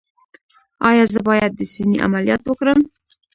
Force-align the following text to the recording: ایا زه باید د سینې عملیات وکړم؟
ایا 0.89 1.03
زه 1.13 1.19
باید 1.27 1.51
د 1.55 1.61
سینې 1.73 1.97
عملیات 2.05 2.41
وکړم؟ 2.45 2.79